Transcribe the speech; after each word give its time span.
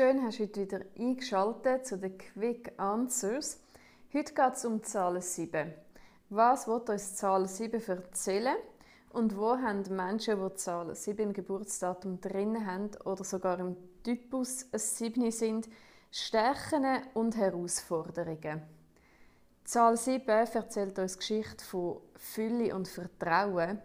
Schön, 0.00 0.22
hast 0.22 0.38
du 0.38 0.44
heute 0.44 0.60
wieder 0.62 0.80
eingeschaltet 0.98 1.86
zu 1.86 1.98
den 1.98 2.16
Quick 2.16 2.72
Answers. 2.78 3.60
Heute 4.14 4.32
geht 4.32 4.54
es 4.54 4.64
um 4.64 4.82
Zahl 4.82 5.20
7. 5.20 5.74
Was 6.30 6.66
wird 6.66 6.88
uns 6.88 7.16
Zahl 7.16 7.46
7 7.46 7.86
erzählen? 7.86 8.56
Und 9.10 9.36
wo 9.36 9.58
haben 9.58 9.82
Menschen, 9.94 10.40
die 10.42 10.54
Zahl 10.54 10.94
7 10.94 11.20
im 11.20 11.32
Geburtsdatum 11.34 12.18
drin 12.18 12.66
haben 12.66 12.88
oder 13.04 13.24
sogar 13.24 13.60
im 13.60 13.76
Typus 14.02 14.68
ein 14.72 14.78
7 14.78 15.30
sind, 15.30 15.68
Stärken 16.10 16.86
und 17.12 17.36
Herausforderungen? 17.36 18.62
Zahl 19.64 19.98
7 19.98 20.26
erzählt 20.26 20.98
uns 20.98 21.18
Geschichte 21.18 21.62
von 21.62 22.00
Fülle 22.16 22.74
und 22.74 22.88
Vertrauen. 22.88 23.82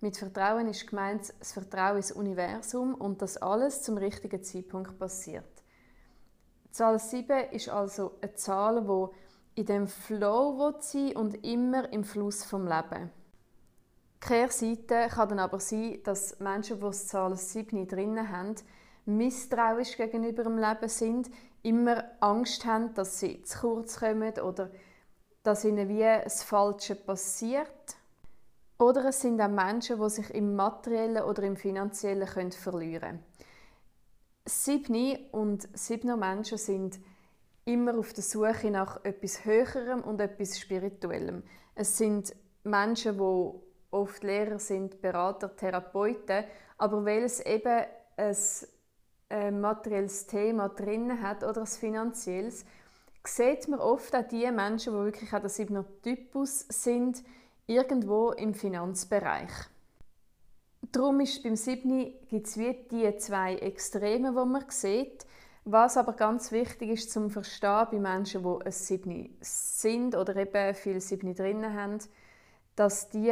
Mit 0.00 0.16
Vertrauen 0.16 0.68
ist 0.68 0.86
gemeint 0.86 1.34
das 1.40 1.50
Vertrauen 1.50 1.96
ins 1.96 2.12
Universum 2.12 2.94
und 2.94 3.20
dass 3.20 3.36
alles 3.38 3.82
zum 3.82 3.98
richtigen 3.98 4.44
Zeitpunkt 4.44 4.96
passiert. 4.96 5.55
Zahl 6.76 6.98
7 6.98 7.52
ist 7.52 7.70
also 7.70 8.18
eine 8.20 8.34
Zahl, 8.34 8.82
die 8.82 9.60
in 9.60 9.64
dem 9.64 9.88
Flow 9.88 10.74
sein 10.78 11.16
und 11.16 11.42
immer 11.42 11.90
im 11.90 12.04
Fluss 12.04 12.44
vom 12.44 12.68
Leben. 12.68 13.10
Kehrseite 14.20 15.08
kann 15.08 15.30
dann 15.30 15.38
aber 15.38 15.58
sein, 15.58 16.00
dass 16.04 16.38
Menschen, 16.38 16.78
die 16.78 16.90
Zahl 16.90 17.34
7 17.34 17.88
drin 17.88 18.30
haben, 18.30 18.56
misstrauisch 19.06 19.96
gegenüber 19.96 20.44
dem 20.44 20.58
Leben 20.58 20.90
sind, 20.90 21.30
immer 21.62 22.04
Angst 22.20 22.66
haben, 22.66 22.92
dass 22.92 23.20
sie 23.20 23.42
zu 23.44 23.58
kurz 23.60 23.98
kommen 23.98 24.38
oder 24.40 24.70
dass 25.44 25.64
ihnen 25.64 25.88
wie 25.88 26.00
das 26.00 26.42
Falsche 26.42 26.94
passiert. 26.94 27.96
Oder 28.78 29.06
es 29.06 29.22
sind 29.22 29.40
auch 29.40 29.48
Menschen, 29.48 29.98
die 29.98 30.10
sich 30.10 30.28
im 30.34 30.54
Materiellen 30.54 31.22
oder 31.22 31.42
im 31.42 31.56
Finanziellen 31.56 32.52
verlieren 32.52 33.00
können. 33.00 33.35
Siebni 34.48 35.18
und 35.32 35.68
Siebner 35.76 36.16
Menschen 36.16 36.56
sind 36.56 37.00
immer 37.64 37.98
auf 37.98 38.12
der 38.12 38.22
Suche 38.22 38.70
nach 38.70 39.04
etwas 39.04 39.44
Höherem 39.44 40.02
und 40.02 40.20
etwas 40.20 40.58
Spirituellem. 40.60 41.42
Es 41.74 41.98
sind 41.98 42.34
Menschen, 42.62 43.18
die 43.18 43.50
oft 43.90 44.22
Lehrer 44.22 44.60
sind, 44.60 45.00
Berater, 45.02 45.54
Therapeuten, 45.56 46.44
aber 46.78 47.04
weil 47.04 47.24
es 47.24 47.40
eben 47.40 47.84
ein, 48.16 48.36
ein 49.28 49.60
materielles 49.60 50.26
Thema 50.26 50.68
drin 50.68 51.20
hat 51.22 51.42
oder 51.42 51.62
ein 51.62 51.66
finanzielles, 51.66 52.64
sieht 53.26 53.66
man 53.66 53.80
oft 53.80 54.14
auch 54.14 54.28
die 54.28 54.48
Menschen, 54.52 54.92
die 54.92 55.00
wirklich 55.00 55.32
auch 55.32 55.40
der 55.40 55.48
Siebner 55.48 55.84
Typus 56.02 56.60
sind, 56.68 57.24
irgendwo 57.66 58.30
im 58.30 58.54
Finanzbereich. 58.54 59.50
Darum 60.96 61.20
ist 61.20 61.42
beim 61.42 61.56
Siebni 61.56 62.14
gibt 62.30 62.46
es 62.46 62.56
wie 62.56 62.72
die 62.90 63.14
zwei 63.18 63.56
Extreme, 63.56 64.30
die 64.30 64.48
man 64.48 64.64
sieht. 64.68 65.26
Was 65.66 65.98
aber 65.98 66.14
ganz 66.14 66.52
wichtig 66.52 66.88
ist 66.88 67.12
zum 67.12 67.28
Verstehen 67.28 67.88
bei 67.90 67.98
Menschen, 67.98 68.42
die 68.42 68.64
ein 68.64 68.72
Siebni 68.72 69.36
sind 69.42 70.16
oder 70.16 70.34
eben 70.36 70.74
viel 70.74 71.02
Siebni 71.02 71.34
drin 71.34 71.74
haben, 71.74 71.98
dass 72.76 73.10
die 73.10 73.30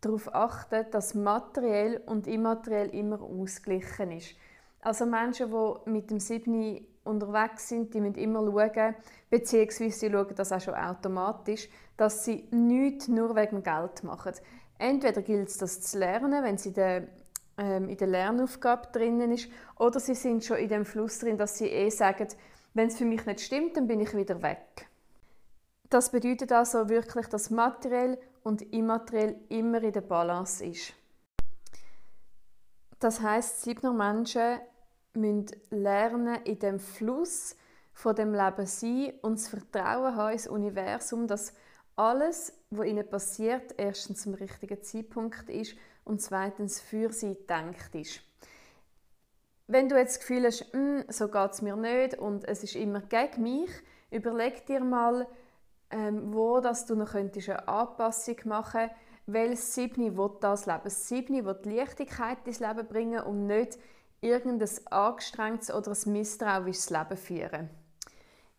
darauf 0.00 0.32
achten, 0.32 0.86
dass 0.92 1.14
materiell 1.14 2.00
und 2.06 2.28
immateriell 2.28 2.90
immer 2.90 3.20
ausgeglichen 3.20 4.12
ist. 4.12 4.36
Also 4.82 5.04
Menschen, 5.04 5.50
die 5.50 5.90
mit 5.90 6.12
dem 6.12 6.20
Siebni 6.20 6.86
unterwegs 7.02 7.70
sind, 7.70 7.92
die 7.92 8.00
müssen 8.00 8.18
immer 8.18 8.44
schauen, 8.44 8.94
beziehungsweise 9.30 9.98
sie 9.98 10.10
schauen 10.12 10.34
das 10.36 10.52
auch 10.52 10.60
schon 10.60 10.74
automatisch, 10.74 11.68
dass 11.96 12.24
sie 12.24 12.46
nichts 12.52 13.08
nur 13.08 13.34
wegen 13.34 13.64
Geld 13.64 14.04
machen. 14.04 14.34
Entweder 14.82 15.22
gilt 15.22 15.48
es, 15.48 15.58
das 15.58 15.80
zu 15.80 15.96
lernen, 15.96 16.42
wenn 16.42 16.58
sie 16.58 16.72
de, 16.72 17.04
ähm, 17.56 17.88
in 17.88 17.96
der 17.96 18.08
Lernaufgabe 18.08 18.88
drinnen 18.90 19.30
ist, 19.30 19.48
oder 19.78 20.00
sie 20.00 20.16
sind 20.16 20.44
schon 20.44 20.56
in 20.56 20.68
dem 20.68 20.84
Fluss 20.84 21.20
drin, 21.20 21.38
dass 21.38 21.56
sie 21.56 21.68
eh 21.68 21.88
sagen, 21.88 22.26
wenn 22.74 22.88
es 22.88 22.96
für 22.96 23.04
mich 23.04 23.24
nicht 23.24 23.42
stimmt, 23.42 23.76
dann 23.76 23.86
bin 23.86 24.00
ich 24.00 24.12
wieder 24.16 24.42
weg. 24.42 24.88
Das 25.88 26.10
bedeutet 26.10 26.50
also 26.50 26.88
wirklich, 26.88 27.28
dass 27.28 27.50
materiell 27.50 28.18
und 28.42 28.62
immateriell 28.72 29.36
immer 29.50 29.80
in 29.84 29.92
der 29.92 30.00
Balance 30.00 30.64
ist. 30.64 30.94
Das 32.98 33.20
heißt, 33.20 33.62
siebner 33.62 33.92
Menschen 33.92 34.58
müssen 35.14 35.46
lernen, 35.70 36.42
in 36.42 36.58
dem 36.58 36.80
Fluss 36.80 37.54
von 37.92 38.16
dem 38.16 38.34
Leben 38.34 38.66
sein 38.66 39.12
und 39.22 39.38
das 39.38 39.46
Vertrauen 39.46 40.16
haben 40.16 40.32
ins 40.32 40.48
Universum, 40.48 41.28
dass 41.28 41.52
alles, 41.94 42.52
was 42.78 42.86
ihnen 42.86 43.08
passiert, 43.08 43.74
erstens 43.76 44.22
zum 44.22 44.34
richtigen 44.34 44.82
Zeitpunkt 44.82 45.48
ist 45.48 45.76
und 46.04 46.20
zweitens 46.20 46.80
für 46.80 47.12
sie 47.12 47.34
gedacht 47.34 47.94
ist. 47.94 48.20
Wenn 49.66 49.88
du 49.88 49.96
jetzt 49.96 50.16
das 50.16 50.20
Gefühl 50.20 50.44
hast, 50.44 50.72
hm, 50.72 51.04
so 51.08 51.28
geht 51.28 51.52
es 51.52 51.62
mir 51.62 51.76
nicht 51.76 52.18
und 52.18 52.44
es 52.44 52.62
ist 52.62 52.74
immer 52.74 53.00
gegen 53.00 53.42
mich, 53.42 53.70
überleg 54.10 54.66
dir 54.66 54.80
mal, 54.80 55.26
ähm, 55.90 56.34
wo 56.34 56.60
dass 56.60 56.86
du 56.86 56.94
noch 56.94 57.14
eine 57.14 57.68
Anpassung 57.68 58.36
machen 58.44 58.80
könntest, 58.80 58.96
welches 59.26 59.74
Siebni 59.74 60.16
will 60.16 60.30
das 60.40 60.66
Leben. 60.66 60.80
Das 60.84 61.08
Siebni 61.08 61.44
will 61.44 61.58
die 61.64 61.70
Leichtigkeit 61.70 62.38
ins 62.44 62.60
Leben 62.60 62.86
bringen 62.86 63.22
und 63.22 63.46
nicht 63.46 63.78
irgendein 64.20 64.68
angestrengtes 64.90 65.72
oder 65.72 65.92
ein 65.92 66.12
misstrauisches 66.12 66.90
Leben 66.90 67.16
führen. 67.16 67.70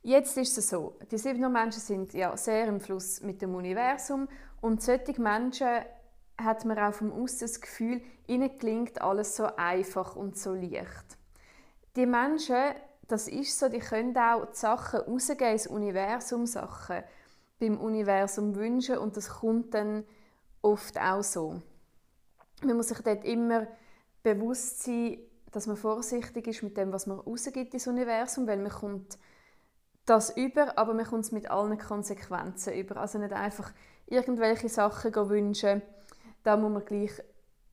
Jetzt 0.05 0.37
ist 0.37 0.57
es 0.57 0.69
so, 0.69 0.97
die 1.09 1.17
sieben 1.17 1.49
Menschen 1.49 1.79
sind 1.79 2.13
ja 2.13 2.35
sehr 2.35 2.67
im 2.67 2.81
Fluss 2.81 3.21
mit 3.21 3.41
dem 3.41 3.55
Universum 3.55 4.27
und 4.59 4.81
solche 4.81 5.19
Menschen 5.21 5.69
hat 6.37 6.65
man 6.65 6.77
auch 6.77 6.93
vom 6.93 7.13
Aussen 7.13 7.39
das 7.41 7.61
Gefühl, 7.61 8.01
ihnen 8.27 8.57
klingt 8.57 9.01
alles 9.01 9.37
so 9.37 9.45
einfach 9.55 10.17
und 10.17 10.37
so 10.37 10.53
leicht. 10.53 11.17
Die 11.95 12.05
Menschen, 12.05 12.73
das 13.07 13.29
ist 13.29 13.57
so, 13.57 13.69
die 13.69 13.79
können 13.79 14.17
auch 14.17 14.45
die 14.47 14.57
Sachen 14.57 14.99
rausgeben 14.99 15.53
ins 15.53 15.67
Universum, 15.67 16.47
Sachen 16.47 17.03
beim 17.61 17.79
Universum 17.79 18.55
wünschen 18.55 18.97
und 18.97 19.15
das 19.15 19.29
kommt 19.29 19.73
dann 19.73 20.03
oft 20.61 20.99
auch 20.99 21.23
so. 21.23 21.61
Man 22.61 22.75
muss 22.75 22.89
sich 22.89 22.99
dort 22.99 23.23
immer 23.23 23.67
bewusst 24.21 24.83
sein, 24.83 25.19
dass 25.53 25.65
man 25.65 25.77
vorsichtig 25.77 26.47
ist 26.47 26.61
mit 26.61 26.75
dem, 26.75 26.91
was 26.91 27.07
man 27.07 27.19
rausgibt 27.19 27.73
ins 27.73 27.87
Universum, 27.87 28.47
weil 28.47 28.57
man 28.57 28.71
kommt 28.71 29.17
das 30.05 30.35
über, 30.35 30.77
aber 30.77 30.93
man 30.93 31.05
kommt 31.05 31.25
es 31.25 31.31
mit 31.31 31.49
allen 31.49 31.77
Konsequenzen 31.77 32.73
über. 32.73 32.97
Also 32.97 33.19
nicht 33.19 33.33
einfach 33.33 33.71
irgendwelche 34.05 34.69
Sachen 34.69 35.13
wünschen, 35.29 35.81
da 36.43 36.57
muss 36.57 36.71
man 36.71 36.85
gleich 36.85 37.11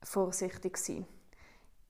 vorsichtig 0.03 0.77
sein. 0.77 1.07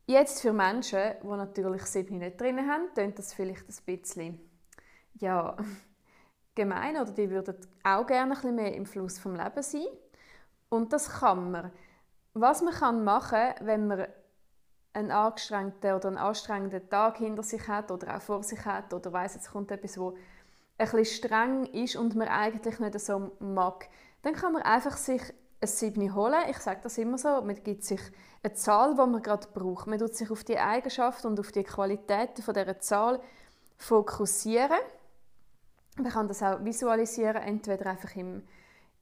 Jetzt 0.07 0.41
für 0.41 0.53
Menschen, 0.53 1.15
die 1.23 1.27
natürlich 1.27 1.83
sieben 1.83 2.19
nicht 2.19 2.41
drin 2.41 2.59
haben, 2.69 2.93
tönt 2.95 3.19
das 3.19 3.35
vielleicht 3.35 3.69
ein 3.69 3.85
bisschen 3.85 4.41
ja, 5.15 5.57
gemein 6.55 6.97
oder 6.97 7.13
die 7.13 7.31
würden 7.31 7.57
auch 7.85 8.07
gerne 8.07 8.33
ein 8.33 8.35
bisschen 8.35 8.55
mehr 8.55 8.75
im 8.75 8.87
Fluss 8.87 9.19
vom 9.19 9.37
Leben 9.37 9.63
sein. 9.63 9.87
Und 10.69 10.93
das 10.93 11.09
kann 11.21 11.51
man. 11.51 11.73
Was 12.33 12.63
man 12.63 12.73
kann 12.73 13.05
machen, 13.05 13.55
wenn 13.61 13.87
man 13.89 14.07
einen 14.93 15.11
angestrengten 15.11 15.95
oder 15.95 16.09
einen 16.09 16.19
anstrengenden 16.19 16.89
Tag 16.89 17.19
hinter 17.19 17.43
sich 17.43 17.67
hat 17.69 17.91
oder 17.91 18.17
auch 18.17 18.23
vor 18.23 18.43
sich 18.43 18.65
hat 18.65 18.93
oder 18.93 19.13
weiß 19.13 19.35
jetzt 19.35 19.53
kommt 19.53 19.71
etwas, 19.71 19.99
wo 19.99 20.17
ein 20.79 20.91
bisschen 20.91 21.05
streng 21.05 21.67
ist 21.67 21.97
und 21.97 22.17
man 22.17 22.29
eigentlich 22.29 22.79
nicht 22.81 22.99
so 22.99 23.31
mag, 23.39 23.89
dann 24.23 24.35
kann 24.35 24.53
man 24.53 24.63
einfach 24.63 24.97
sich 24.97 25.23
ein 25.61 25.69
Siebni 25.69 26.09
holen. 26.09 26.43
Ich 26.49 26.59
sage 26.59 26.81
das 26.83 26.99
immer 26.99 27.19
so, 27.19 27.43
man 27.43 27.63
gibt 27.63 27.85
sich 27.85 28.01
eine 28.43 28.55
Zahl, 28.55 28.93
die 28.95 28.97
man 28.97 29.23
gerade 29.23 29.47
braucht. 29.53 29.87
Man 29.87 29.99
tut 29.99 30.15
sich 30.15 30.31
auf 30.31 30.43
die 30.43 30.59
Eigenschaften 30.59 31.29
und 31.29 31.41
auf 31.41 31.53
die 31.53 31.65
Qualitäten 31.65 32.43
von 32.43 32.55
dieser 32.55 32.79
Zahl 32.81 33.21
fokussieren. 33.77 34.79
Man 35.97 36.11
kann 36.11 36.29
das 36.29 36.43
auch 36.43 36.65
visualisieren, 36.65 37.43
entweder 37.43 37.91
einfach 37.91 38.17
im, 38.17 38.43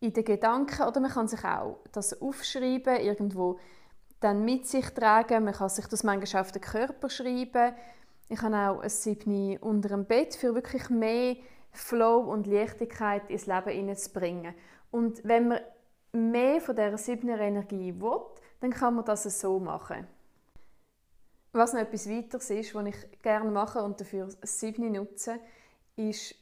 in 0.00 0.12
den 0.12 0.24
Gedanken 0.24 0.82
oder 0.82 1.00
man 1.00 1.12
kann 1.12 1.28
sich 1.28 1.44
auch 1.44 1.78
das 1.92 2.20
aufschreiben, 2.20 2.96
irgendwo 2.96 3.58
dann 4.20 4.44
mit 4.44 4.66
sich 4.66 4.88
tragen. 4.90 5.44
Man 5.44 5.54
kann 5.54 5.68
sich 5.68 5.86
das 5.86 6.04
manchmal 6.04 6.42
auf 6.42 6.52
den 6.52 6.62
Körper 6.62 7.08
schreiben. 7.08 7.74
Ich 8.28 8.42
habe 8.42 8.56
auch 8.56 8.80
ein 8.80 8.88
Siebni 8.88 9.58
unter 9.60 9.88
dem 9.88 10.04
Bett 10.04 10.34
für 10.34 10.54
wirklich 10.54 10.90
mehr 10.90 11.36
Flow 11.72 12.18
und 12.18 12.46
Leichtigkeit 12.46 13.30
ins 13.30 13.46
Leben 13.46 13.70
hineinzubringen. 13.70 14.54
Und 14.90 15.24
wenn 15.24 15.48
man 15.48 15.60
mehr 16.12 16.60
von 16.60 16.74
dieser 16.74 16.98
siebner 16.98 17.38
Energie 17.40 17.94
will, 18.00 18.20
dann 18.60 18.70
kann 18.70 18.94
man 18.94 19.04
das 19.04 19.24
so 19.24 19.58
machen. 19.58 20.06
Was 21.52 21.72
noch 21.72 21.80
etwas 21.80 22.08
weiteres 22.08 22.50
ist, 22.50 22.74
was 22.74 22.86
ich 22.86 23.22
gerne 23.22 23.50
mache 23.50 23.82
und 23.82 24.00
dafür 24.00 24.28
Siebni 24.42 24.90
nutze, 24.90 25.38
ist, 25.96 26.34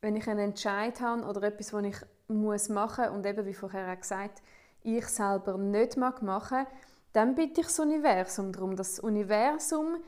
wenn 0.00 0.16
ich 0.16 0.28
einen 0.28 0.50
Entscheid 0.50 1.00
habe 1.00 1.22
oder 1.24 1.42
etwas, 1.44 1.72
was 1.72 1.84
ich 1.84 1.96
muss 2.28 2.68
machen 2.68 3.10
und 3.10 3.26
eben, 3.26 3.44
wie 3.46 3.54
vorher 3.54 3.92
auch 3.92 4.00
gesagt, 4.00 4.42
ich 4.82 5.06
selber 5.06 5.58
nicht 5.58 5.96
machen 5.96 6.26
mag, 6.26 6.66
dann 7.14 7.36
bitte 7.36 7.60
ich 7.60 7.68
das 7.68 7.78
Universum 7.78 8.52
darum, 8.52 8.76
dass 8.76 8.96
das 8.96 9.00
Universum 9.00 10.02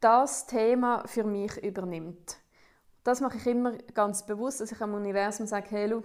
das 0.00 0.46
Thema 0.46 1.06
für 1.06 1.22
mich 1.22 1.56
übernimmt. 1.62 2.36
Das 3.04 3.20
mache 3.20 3.38
ich 3.38 3.46
immer 3.46 3.78
ganz 3.94 4.26
bewusst, 4.26 4.60
dass 4.60 4.72
ich 4.72 4.80
am 4.80 4.94
Universum 4.94 5.46
sage, 5.46 5.68
hey, 5.70 5.88
schau, 5.88 6.02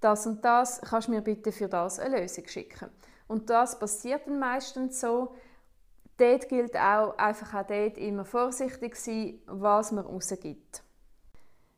das 0.00 0.26
und 0.26 0.44
das, 0.44 0.82
kannst 0.82 1.08
du 1.08 1.12
mir 1.12 1.22
bitte 1.22 1.52
für 1.52 1.68
das 1.68 1.98
eine 1.98 2.20
Lösung 2.20 2.46
schicken. 2.46 2.90
Und 3.28 3.48
das 3.48 3.78
passiert 3.78 4.26
dann 4.26 4.38
meistens 4.38 5.00
so, 5.00 5.34
dort 6.18 6.48
gilt 6.50 6.76
auch, 6.76 7.16
einfach 7.16 7.54
auch 7.54 7.66
dort 7.66 7.96
immer 7.96 8.26
vorsichtig 8.26 8.94
sein, 8.94 9.40
was 9.46 9.90
man 9.90 10.04
rausgibt. 10.04 10.82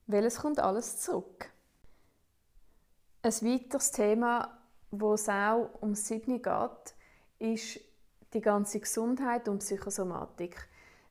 Weil 0.08 0.24
es 0.24 0.40
kommt 0.40 0.58
alles 0.58 0.98
zurück. 0.98 1.48
Ein 3.22 3.32
weiteres 3.32 3.92
Thema, 3.92 4.58
wo 4.90 5.14
es 5.14 5.28
auch 5.28 5.70
um 5.80 5.94
Siebni 5.94 6.40
geht, 6.40 6.94
ist 7.38 7.89
die 8.32 8.40
ganze 8.40 8.80
Gesundheit 8.80 9.48
und 9.48 9.58
Psychosomatik. 9.58 10.56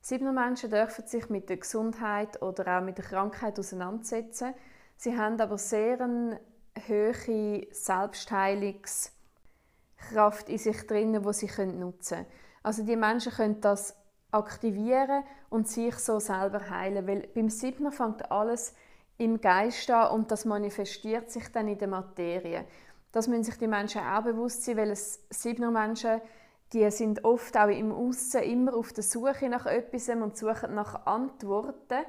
Siebner 0.00 0.32
Menschen 0.32 0.70
dürfen 0.70 1.06
sich 1.06 1.28
mit 1.28 1.50
der 1.50 1.58
Gesundheit 1.58 2.40
oder 2.40 2.78
auch 2.78 2.82
mit 2.82 2.96
der 2.98 3.04
Krankheit 3.04 3.58
auseinandersetzen. 3.58 4.54
Sie 4.96 5.16
haben 5.16 5.40
aber 5.40 5.58
sehr 5.58 6.00
eine 6.00 6.40
hohe 6.88 7.66
Selbstheilungskraft 7.70 10.48
in 10.48 10.58
sich 10.58 10.86
drin, 10.86 11.12
die 11.12 11.32
sie 11.32 11.66
nutzen 11.66 12.16
können. 12.16 12.26
Also 12.62 12.84
die 12.84 12.96
Menschen 12.96 13.32
können 13.32 13.60
das 13.60 13.94
aktivieren 14.30 15.24
und 15.50 15.68
sich 15.68 15.96
so 15.96 16.18
selber 16.18 16.70
heilen, 16.70 17.06
weil 17.06 17.28
beim 17.34 17.50
Siebner 17.50 17.92
fängt 17.92 18.30
alles 18.30 18.74
im 19.18 19.40
Geist 19.40 19.90
an 19.90 20.12
und 20.12 20.30
das 20.30 20.44
manifestiert 20.44 21.30
sich 21.30 21.50
dann 21.52 21.68
in 21.68 21.78
der 21.78 21.88
Materie. 21.88 22.64
Das 23.12 23.28
müssen 23.28 23.44
sich 23.44 23.58
die 23.58 23.66
Menschen 23.66 24.02
auch 24.02 24.22
bewusst 24.22 24.64
sein, 24.64 24.76
weil 24.76 24.90
es 24.90 25.20
Siebner 25.30 25.70
Menschen, 25.70 26.20
die 26.72 26.90
sind 26.90 27.24
oft 27.24 27.56
auch 27.56 27.68
im 27.68 27.92
Aussen 27.92 28.42
immer 28.42 28.74
auf 28.74 28.92
der 28.92 29.02
Suche 29.02 29.48
nach 29.48 29.66
etwas 29.66 30.08
und 30.08 30.36
suchen 30.36 30.74
nach 30.74 31.06
Antworten, 31.06 32.04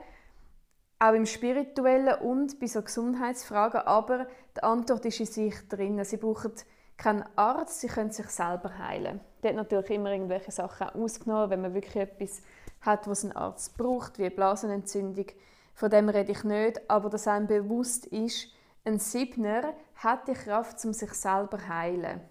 auch 0.99 1.13
im 1.13 1.25
Spirituellen 1.25 2.21
und 2.21 2.59
bei 2.59 2.67
so 2.67 2.81
Gesundheitsfragen, 2.81 3.81
aber 3.81 4.27
die 4.55 4.61
Antwort 4.61 5.05
ist 5.05 5.19
in 5.19 5.25
sich 5.25 5.67
drin. 5.67 6.03
Sie 6.03 6.17
brauchen 6.17 6.51
keinen 6.95 7.25
Arzt, 7.35 7.81
sie 7.81 7.87
können 7.87 8.11
sich 8.11 8.27
selber 8.27 8.77
heilen. 8.77 9.19
Dort 9.41 9.55
natürlich 9.55 9.89
immer 9.89 10.11
irgendwelche 10.11 10.51
Sachen 10.51 10.89
ausgenommen, 10.89 11.49
wenn 11.49 11.61
man 11.61 11.73
wirklich 11.73 11.95
etwas 11.95 12.43
hat, 12.81 13.07
was 13.07 13.23
ein 13.23 13.31
Arzt 13.31 13.75
braucht, 13.77 14.19
wie 14.19 14.29
Blasenentzündung. 14.29 15.25
Von 15.73 15.89
dem 15.89 16.09
rede 16.09 16.31
ich 16.33 16.43
nicht, 16.43 16.87
aber 16.87 17.09
dass 17.09 17.27
einem 17.27 17.47
bewusst 17.47 18.05
ist, 18.05 18.49
ein 18.83 18.99
Siebner 18.99 19.73
hat 19.95 20.27
die 20.27 20.33
Kraft, 20.33 20.83
um 20.85 20.93
sich 20.93 21.13
selber 21.13 21.57
zu 21.57 21.67
heilen. 21.67 22.21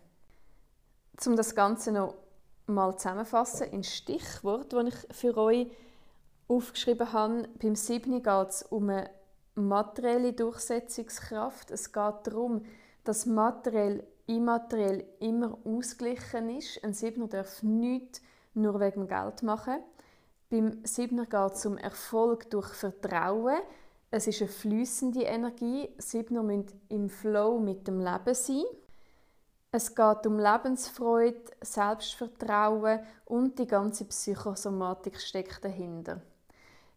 Um 1.27 1.37
das 1.37 1.55
Ganze 1.55 1.93
noch 1.93 2.15
mal 2.67 2.97
zusammenfassen 2.97 3.69
in 3.73 3.85
Stichwort, 3.85 4.73
die 4.73 4.89
ich 4.89 5.15
für 5.15 5.37
euch 5.37 5.67
aufgeschrieben 6.49 7.13
habe. 7.13 7.49
Beim 7.61 7.77
Siebni 7.77 8.21
geht 8.23 8.49
es 8.49 8.63
um 8.63 8.89
eine 8.89 9.11
materielle 9.55 10.33
Durchsetzungskraft. 10.33 11.71
Es 11.71 11.93
geht 11.93 12.15
darum, 12.25 12.63
dass 13.05 13.27
materiell 13.27 14.03
immateriell 14.27 15.05
immer 15.19 15.59
ausgeglichen 15.65 16.57
ist. 16.57 16.83
Ein 16.83 16.95
Siebner 16.95 17.29
darf 17.29 17.63
nichts 17.63 18.23
nur 18.55 18.81
wegen 18.81 19.07
Geld 19.07 19.43
machen. 19.43 19.79
Beim 20.49 20.85
Siebner 20.85 21.27
geht 21.27 21.53
es 21.53 21.67
um 21.67 21.77
Erfolg 21.77 22.49
durch 22.51 22.69
Vertrauen. 22.69 23.61
Es 24.11 24.27
ist 24.27 24.41
eine 24.41 24.51
flüssende 24.51 25.23
Energie. 25.23 25.91
Siebner 25.99 26.43
müssen 26.43 26.81
im 26.89 27.09
Flow 27.09 27.59
mit 27.59 27.87
dem 27.87 28.01
Leben 28.01 28.35
sein. 28.35 28.65
Es 29.73 29.95
geht 29.95 30.27
um 30.27 30.41
Lebensfreude, 30.41 31.45
Selbstvertrauen 31.61 33.01
und 33.27 33.57
die 33.57 33.69
ganze 33.69 34.05
Psychosomatik 34.05 35.21
steckt 35.21 35.65
dahinter. 35.65 36.21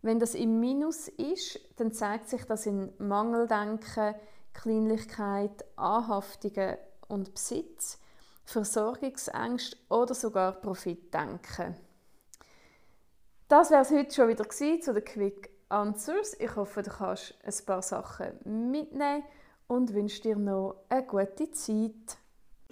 Wenn 0.01 0.19
das 0.19 0.33
im 0.33 0.59
Minus 0.59 1.07
ist, 1.07 1.59
dann 1.77 1.91
zeigt 1.91 2.29
sich 2.29 2.45
das 2.45 2.65
in 2.65 2.91
Mangeldenken, 2.97 4.15
Kleinlichkeit, 4.53 5.63
Anhaftungen 5.75 6.77
und 7.07 7.35
Besitz, 7.35 7.99
Versorgungsängste 8.43 9.77
oder 9.89 10.15
sogar 10.15 10.53
Profitdenken. 10.53 11.75
Das 13.49 13.69
wäre 13.69 13.83
es 13.83 13.91
heute 13.91 14.15
schon 14.15 14.29
wieder 14.29 14.49
zu 14.49 14.93
den 14.93 15.05
Quick 15.05 15.51
Answers. 15.69 16.35
Ich 16.39 16.55
hoffe, 16.55 16.81
du 16.81 16.89
kannst 16.89 17.35
ein 17.43 17.65
paar 17.67 17.83
Sachen 17.83 18.71
mitnehmen 18.71 19.23
und 19.67 19.93
wünsche 19.93 20.23
dir 20.23 20.37
noch 20.37 20.85
eine 20.89 21.05
gute 21.05 21.51
Zeit. 21.51 22.17